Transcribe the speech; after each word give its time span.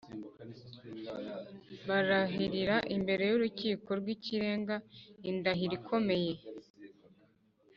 barahirira 1.87 2.75
imbere 2.95 3.23
y 3.29 3.33
Urukiko 3.37 3.89
rw 3.99 4.07
Ikirenga 4.15 4.75
indahiro 5.29 5.73
ikomeye 5.79 6.33